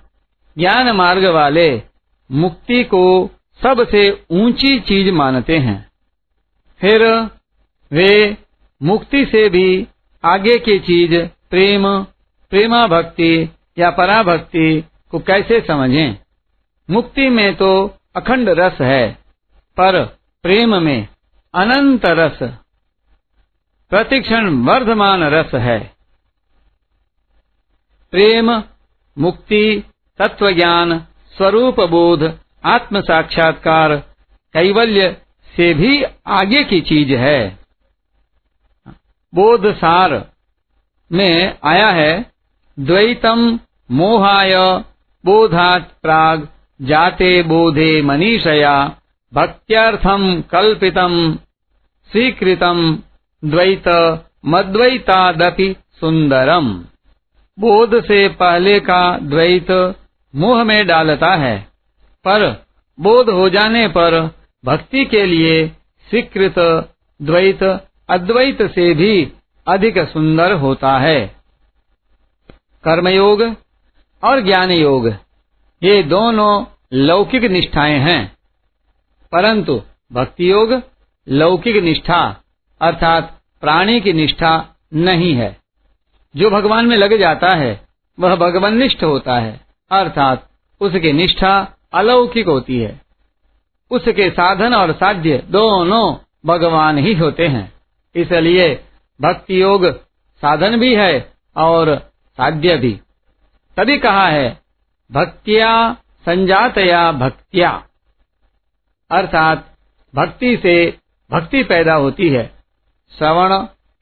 ज्ञान 0.58 0.92
मार्ग 0.92 1.26
वाले 1.26 1.82
मुक्ति 2.32 2.84
को 2.84 3.30
सबसे 3.64 4.26
ऊँची 4.32 4.80
चीज़ 4.80 5.12
मानते 5.12 5.58
हैं। 5.58 5.92
फिर 6.82 7.30
वे 7.92 8.38
मुक्ति 8.84 9.26
से 9.26 9.50
भी 9.50 9.88
आगे 10.24 10.60
की 10.60 10.80
चीज़ 10.80 11.28
प्रेम 11.50 12.04
प्रेमा 12.50 12.88
भक्ति 12.88 13.50
या 13.78 13.90
पराभक्ति 13.90 14.84
को 15.12 15.20
कैसे 15.20 15.60
समझें? 15.68 16.18
मुक्ति 16.90 17.30
में 17.30 17.56
तो 17.56 17.96
अखंड 18.16 18.50
रस 18.50 18.82
है, 18.82 19.12
पर 19.78 20.06
प्रेम 20.44 20.76
में 20.76 21.08
अनंत 21.54 22.06
रस, 22.06 22.40
प्रतिक्षण 23.90 24.50
वर्धमान 24.50 25.24
रस 25.24 25.54
है। 25.54 25.94
प्रेम, 28.12 28.64
मुक्ति 29.18 29.84
तत्व 30.18 30.52
ज्ञान 30.52 31.00
स्वरूप 31.38 31.80
बोध 31.80 32.40
आत्म 32.66 33.02
साक्षात्कार 33.02 33.96
कैवल्य 34.54 35.22
से 35.56 35.74
भी 35.74 36.04
आगे 36.28 36.64
की 36.64 36.82
चीज़ 36.82 37.14
है। 37.14 37.60
बोध 39.36 39.76
सार 39.76 40.32
में 41.12 41.58
आया 41.64 41.90
है, 41.90 42.32
द्वैतम 42.80 43.60
मोहाय 43.92 44.56
बोधात 45.26 45.92
प्राग 46.02 46.48
जाते 46.80 47.32
बोधे 47.44 48.02
मनीषया 48.02 48.74
भक्त्यर्थम 49.34 50.22
कल्पितम 50.52 51.16
स्वीकृतम 52.10 52.80
द्वैत 53.44 53.88
मद्वैतादपि 54.46 55.76
सुंदरम 56.00 56.68
बोध 57.58 58.00
से 58.04 58.28
पहले 58.30 58.80
का 58.80 59.02
द्वैत 59.18 59.72
मोह 60.34 60.64
में 60.64 60.86
डालता 60.88 61.34
है, 61.36 61.58
पर 62.26 62.66
बोध 63.00 63.30
हो 63.30 63.50
जाने 63.50 63.88
पर 63.88 64.20
भक्ति 64.64 65.06
के 65.06 65.26
लिए 65.26 65.68
स्वीकृत 66.08 66.60
द्वैत 67.20 67.64
अद्वैत 68.10 68.62
से 68.72 68.94
भी 68.94 69.32
अधिक 69.68 69.98
सुंदर 70.10 70.54
होता 70.54 70.98
है। 70.98 71.20
कर्मयोग 72.84 73.42
और 74.24 74.42
ज्ञान 74.42 74.72
योग 74.72 75.08
ये 75.84 76.04
दोनों 76.04 76.66
लौकिक 76.94 77.44
निष्ठाएँ 77.44 78.00
हैं। 78.00 78.38
परंतु 79.32 79.82
भक्ति 80.14 80.52
योग 80.52 80.82
लौकिक 81.30 81.84
निष्ठा 81.84 82.44
अर्थात 82.82 83.42
प्राणी 83.62 84.02
की 84.02 84.14
निष्ठा 84.14 84.80
नहीं 84.94 85.34
है। 85.34 85.58
जो 86.36 86.50
भगवान 86.50 86.86
में 86.86 86.98
लग 86.98 87.20
जाता 87.20 87.56
है, 87.56 87.88
वह 88.20 88.36
भगवान 88.36 88.78
निष्ठ 88.78 89.04
होता 89.04 89.36
है, 89.36 89.62
अर्थात 89.92 90.50
उसकी 90.82 91.14
निष्ठा 91.14 91.74
अलौकिक 91.94 92.48
होती 92.48 92.80
है। 92.80 93.02
उसके 93.92 94.30
साधन 94.30 94.74
और 94.74 94.92
साध्य 94.94 95.38
दोनों 95.38 96.16
भगवान 96.46 96.98
ही 96.98 97.14
होते 97.14 97.48
हैं। 97.48 97.74
इसलिए 98.16 98.84
भक्ति 99.22 99.62
योग 99.62 99.86
साधन 100.38 100.80
भी 100.80 100.96
है 100.96 101.34
और 101.56 102.12
साध्य 102.38 102.78
भी। 102.78 103.00
तभी 103.78 103.98
कहा 103.98 104.28
है 104.28 104.69
भक्तिया, 105.12 105.94
संजातया 105.94 107.12
भक्तिया। 107.12 107.84
अर्थात, 109.12 109.76
भक्ति 110.16 110.58
से 110.58 110.98
भक्ति 111.32 111.64
पैदा 111.64 111.94
होती 111.94 112.30
है। 112.30 112.64
श्रवण, 113.18 113.58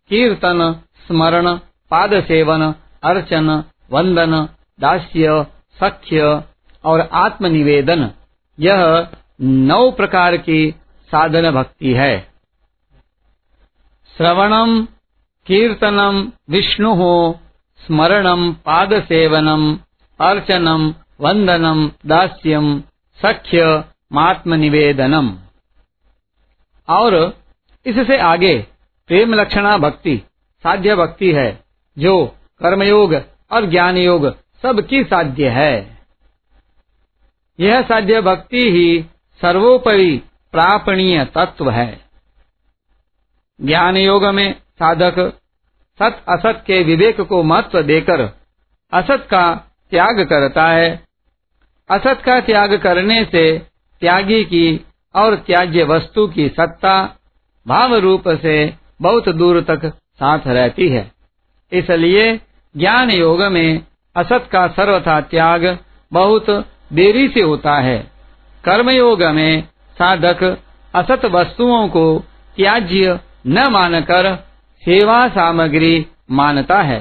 कीर्तन, 0.09 0.81
स्मरण 1.07 1.53
पाद 1.91 2.23
सेवन 2.23 2.75
अर्चन, 3.03 3.63
वंदन 3.91 4.49
दास्य 4.79 5.45
सख्य 5.83 6.43
और 6.83 7.09
आत्मनिवेदन, 7.13 8.11
यह 8.59 9.07
नौ 9.41 9.91
प्रकार 9.91 10.37
की 10.37 10.75
साधन 11.11 11.51
भक्ति 11.51 11.93
है। 11.93 12.31
श्रवणम, 14.17 14.87
कीर्तनम, 15.45 16.31
विष्णु, 16.49 16.95
स्मरणम 17.85 18.53
पाद 18.53 19.03
सेवनम 19.03 19.79
अर्चनम 20.19 20.95
वंदनम 21.21 21.91
दास्यम, 22.06 22.84
सख्य 23.21 23.84
मात्म 24.13 24.53
निवेदनम 24.53 25.38
और 26.89 27.38
इससे 27.86 28.17
आगे 28.17 28.67
प्रेम 29.08 29.34
लक्षणा 29.34 29.77
भक्ति, 29.77 30.21
साध्य 30.63 30.95
भक्ति 30.95 31.32
है, 31.32 31.63
जो 31.99 32.25
कर्मयोग 32.60 33.13
और 33.51 33.65
ज्ञान 33.65 33.97
योग 33.97 34.36
सबकी 34.62 35.03
साध्य 35.03 35.49
है। 35.49 35.97
यह 37.60 37.82
साध्य 37.82 38.21
भक्ति 38.21 38.71
ही 38.71 39.06
सर्वोपरि 39.41 40.21
प्रापणीय 40.51 41.25
तत्व 41.25 41.69
है। 41.69 42.01
ज्ञान 43.62 43.97
योग 43.97 44.25
में 44.25 44.53
साधक 44.53 45.39
सत 45.99 46.23
असत 46.30 46.63
के 46.67 46.84
विवेक 46.84 47.21
को 47.21 47.43
महत्व 47.43 47.82
देकर 47.82 48.21
असत 48.93 49.27
का 49.32 49.66
त्याग 49.91 50.21
करता 50.21 50.67
है। 50.67 51.08
असत 51.89 52.21
का 52.26 52.39
त्याग 52.39 52.78
करने 52.78 53.23
से 53.26 53.58
त्यागी 54.02 54.43
की 54.43 54.86
और 55.15 55.36
त्याज्य 55.36 55.84
वस्तु 55.84 56.28
की 56.28 56.50
सत्ता 56.50 57.15
भाव 57.67 57.95
रूप 57.95 58.30
से 58.30 58.73
बहुत 59.02 59.30
दूर 59.30 59.62
तक 59.62 59.86
साथ 59.86 60.39
रहती 60.47 60.89
है। 60.89 61.12
इसलिए 61.71 62.41
ज्ञान 62.78 63.12
योग 63.12 63.43
में 63.43 63.82
असत 64.15 64.50
का 64.52 64.67
सर्वथा 64.67 65.21
त्याग 65.21 65.78
बहुत 66.13 66.50
देरी 66.93 67.28
से 67.28 67.41
होता 67.41 67.76
है। 67.76 68.12
कर्म 68.63 68.89
योग 68.89 69.23
में 69.23 69.63
साधक 69.97 70.43
असत 70.95 71.26
वस्तुओं 71.26 71.88
को 71.88 72.23
त्याज्य 72.58 73.19
न 73.47 73.67
मानकर 73.67 74.36
सेवा 74.86 75.28
सामग्री 75.28 76.06
मानता 76.32 76.82
है। 76.82 77.00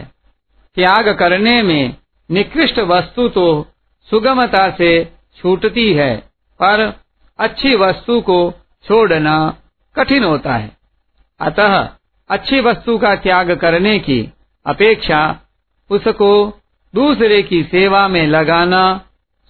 त्याग 0.75 1.09
करने 1.09 1.63
में 1.63 1.97
निकृष्ट 2.31 2.79
वस्तु 2.79 3.29
तो 3.29 3.67
सुगमता 4.11 4.71
से 4.71 4.91
छूटती 5.37 5.93
है, 5.93 6.17
पर 6.61 7.01
अच्छी 7.39 7.75
वस्तु 7.75 8.21
को 8.21 8.39
छोड़ना 8.85 9.57
कठिन 9.97 10.25
होता 10.25 10.55
है। 10.55 10.71
अतः 11.41 11.89
अच्छी 12.31 12.61
वस्तु 12.61 12.99
का 12.99 13.15
त्याग 13.17 13.51
करने 13.53 13.99
की 13.99 14.21
अपेक्षा 14.67 15.41
उसको 15.91 16.31
दूसरे 16.95 17.43
की 17.43 17.63
सेवा 17.63 18.07
में 18.09 18.27
लगाना 18.27 19.01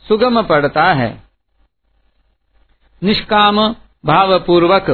सुगम 0.06 0.42
पड़ता 0.42 0.84
है। 0.92 1.22
निष्काम 3.02 3.68
भावपूर्वक 4.04 4.90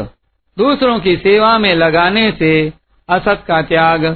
दूसरों 0.57 0.99
की 1.01 1.17
सेवा 1.17 1.59
में 1.59 1.75
लगाने 1.75 2.31
से 2.33 2.73
असत 3.09 3.45
का 3.49 3.63
त्याग 3.63 4.07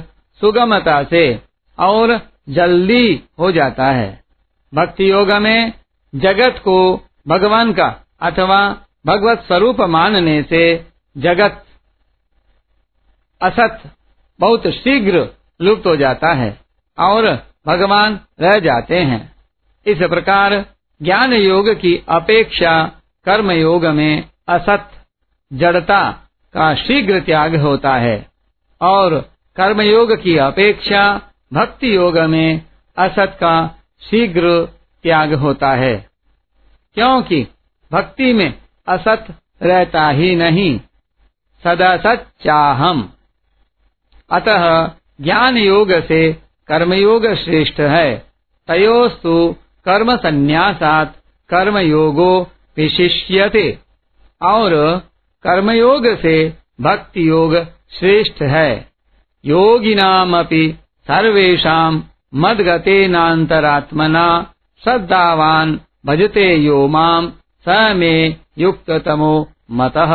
सुगमता 0.41 1.03
से 1.03 1.41
और 1.79 2.19
जल्दी 2.49 3.23
हो 3.39 3.51
जाता 3.51 3.85
है। 3.85 4.23
भक्ति 4.73 5.11
योग 5.11 5.31
में 5.31 5.73
जगत 6.15 6.61
को 6.63 7.01
भगवान 7.27 7.73
का 7.73 8.05
अथवा 8.21 8.77
भगवत 9.05 9.43
स्वरूप 9.47 9.81
मानने 9.81 10.43
से 10.43 10.85
जगत 11.17 11.63
असत 13.41 13.81
बहुत 14.39 14.67
शीघ्र 14.67 15.27
लुप्त 15.61 15.87
हो 15.87 15.95
जाता 15.95 16.33
है 16.33 16.61
और 16.99 17.47
भगवान 17.67 18.19
रह 18.41 18.59
जाते 18.59 18.99
हैं। 18.99 19.35
इस 19.85 19.97
प्रकार 19.97 20.65
ज्ञान 21.01 21.33
योग 21.33 21.69
की 21.69 22.03
अपेक्षा 22.09 22.91
कर्म 23.25 23.51
योग 23.51 23.85
में 23.85 24.29
असत 24.47 24.89
जड़ता 25.53 26.11
का 26.53 26.75
शीघ्र 26.75 27.19
त्याग 27.19 27.55
होता 27.55 27.95
है 27.95 28.31
और 28.81 29.29
कर्म 29.55 29.81
योग 29.81 30.21
की 30.21 30.37
अपेक्षा 30.37 31.26
भक्ति 31.53 31.95
योग 31.95 32.19
में 32.19 32.61
असत 32.97 33.37
का 33.39 33.75
शीघ्र 34.09 34.65
त्याग 35.03 35.33
होता 35.33 35.71
है। 35.71 36.09
क्योंकि 36.93 37.47
भक्ति 37.91 38.33
में 38.33 38.53
असत 38.87 39.25
रहता 39.63 40.09
ही 40.09 40.35
नहीं, 40.35 40.79
सदा 41.63 42.15
चाहम 42.15 43.13
अतः 44.31 44.91
ज्ञान 45.21 45.57
योग 45.57 45.91
से 45.91 46.33
कर्मयोग 46.67 47.33
श्रेष्ठ 47.33 47.79
है। 47.79 48.25
तयोस्तु 48.67 49.55
कर्म 49.85 50.17
संन्यासात 50.17 51.15
कर्म 51.49 51.77
योगो 51.77 52.51
विशिष्यते 52.77 53.79
और 54.41 54.97
कर्मयोग 55.43 56.17
से 56.17 56.53
भक्ति 56.81 57.29
योग 57.29 57.55
श्रेष्ठ 57.99 58.41
है। 58.41 58.91
योगिनामपि 59.45 60.79
सर्वेषां 61.09 61.91
मद्गतेनान्तरात्मना 62.43 64.27
श्रद्धावान् 64.83 65.77
भजते 66.05 66.47
यो 66.63 66.87
माम् 66.95 67.29
स 67.67 67.77
मे 67.99 68.13
युक्ततमो 68.63 69.33
मतः 69.79 70.13